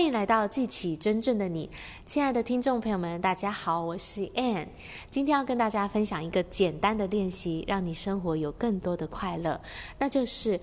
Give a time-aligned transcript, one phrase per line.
[0.00, 1.68] 欢迎来到记起真正的你，
[2.06, 4.66] 亲爱的听众朋友们，大家好，我是 Ann，
[5.10, 9.60] 今天要跟大家分享一个简单的练习，让你生活有更多的快乐，
[9.98, 10.58] 那就是。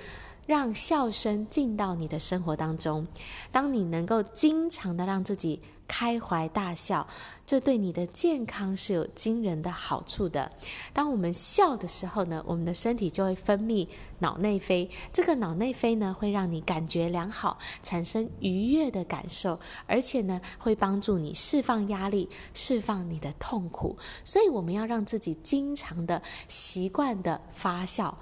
[0.47, 3.05] 让笑声进到你的生活当中。
[3.51, 7.05] 当你能够经常的让自己开怀大笑，
[7.46, 10.51] 这对你的健康是有惊人的好处的。
[10.94, 13.87] 当我们笑的时候呢，我们的身体就会分泌
[14.19, 14.90] 脑内啡。
[15.13, 23.95] 这个脑内啡呢，会让你感觉良好，产生愉悦的感受，而且呢，会帮助你释放压力，释放你的痛苦。
[24.26, 28.18] 所以，我们要让自己经常的习惯的发笑。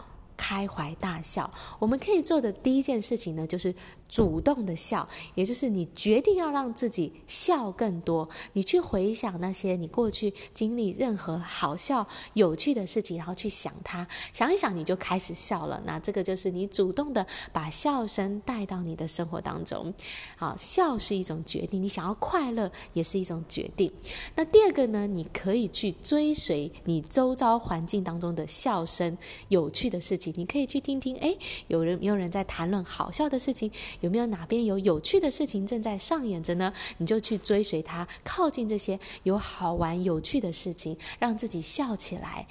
[0.48, 1.50] 开怀大笑，
[1.80, 3.74] 我们可以做的第一件事情呢，就是。
[4.16, 8.30] 主动的笑，也就是你决定要让自己笑更多。
[8.54, 15.84] 你去回想那些你过去经历任何好笑、有趣的事情，然后去想它，想一想你就开始笑了。
[15.86, 19.94] 那这个就是你主动的把笑声带到你的生活当中。
[20.38, 23.92] 好，笑是一种决定，你想要快乐也是一种决定。
[24.36, 29.18] 那第二个呢，你可以去追随你周遭环境当中的笑声、
[29.50, 30.34] 有趣的事情。
[30.38, 31.36] 你可以去听听，哎，
[31.68, 33.70] 有人没有人在谈论好笑的事情。
[34.06, 36.72] 有没有哪边有有趣的事情正在上演着呢？
[37.00, 42.46] 你就去追随它，靠近这些有好玩有趣的事情，让自己笑起来。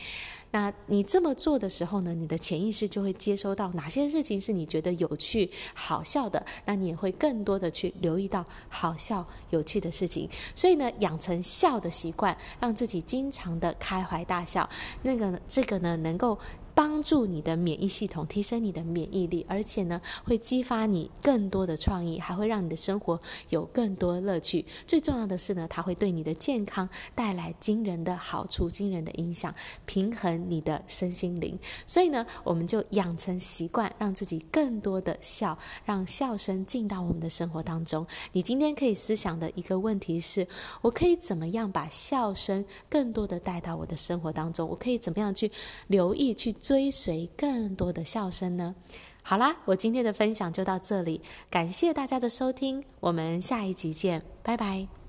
[0.51, 10.29] 那你这么做的时候呢，你的潜意识就会接收到哪些事情是你觉得有趣、好笑的，那你也会更多的去留意到好笑、有趣的事情。
[10.57, 14.69] 所以呢，养成笑的习惯，让自己经常的开怀大笑，
[15.03, 16.37] 那个这个呢，能够
[16.75, 16.94] 帮。
[16.95, 24.65] 帮助你的免疫系统，提升你的免疫力，而且呢，会激发你更多的创意，还会让你的生活有更多乐趣。
[24.87, 29.53] 最重要的是呢，它会对你的健康带来惊人的好处、惊人的影响，
[29.85, 31.59] 平衡你的身心灵。
[31.85, 38.07] 所以呢，我们就养成习惯，让自己更多的笑，让笑声进到我们的生活当中。
[38.31, 40.47] 你今天可以思想的一个问题是：
[40.81, 44.69] 我可以怎么样把笑声更多的带到我的生活当中？
[44.69, 45.51] 我可以怎么样去
[45.89, 46.45] 留意去？
[46.53, 48.75] 追谁更多的笑声呢？
[49.23, 55.04] 好啦，我今天的分享就到这里，感谢大家的收听，我们下一集见，拜拜。